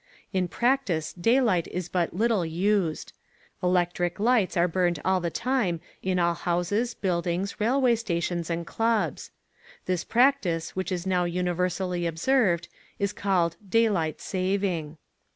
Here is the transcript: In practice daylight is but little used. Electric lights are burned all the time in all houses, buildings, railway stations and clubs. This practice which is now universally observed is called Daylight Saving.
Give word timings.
In 0.33 0.47
practice 0.47 1.13
daylight 1.13 1.67
is 1.67 1.87
but 1.87 2.11
little 2.11 2.43
used. 2.43 3.13
Electric 3.61 4.19
lights 4.19 4.57
are 4.57 4.67
burned 4.67 4.99
all 5.05 5.19
the 5.19 5.29
time 5.29 5.79
in 6.01 6.17
all 6.17 6.33
houses, 6.33 6.95
buildings, 6.95 7.59
railway 7.61 7.93
stations 7.95 8.49
and 8.49 8.65
clubs. 8.65 9.29
This 9.85 10.03
practice 10.03 10.75
which 10.75 10.91
is 10.91 11.05
now 11.05 11.25
universally 11.25 12.07
observed 12.07 12.67
is 12.97 13.13
called 13.13 13.57
Daylight 13.69 14.19
Saving. 14.21 14.97